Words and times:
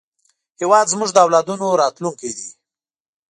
هېواد 0.59 0.85
زموږ 0.93 1.09
د 1.13 1.17
اولادونو 1.25 1.67
راتلونکی 1.81 2.29
دی 2.37 2.49